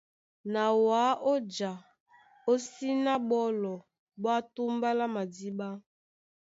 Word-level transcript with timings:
Na 0.53 0.63
wǎ 0.85 1.01
ó 1.31 1.33
ja 1.55 1.71
ó 2.51 2.53
síná 2.69 3.11
á 3.19 3.23
ɓólɔ 3.29 3.73
ɓwá 4.21 4.35
túmbá 4.53 4.89
lá 4.99 5.05
madíɓá. 5.15 5.67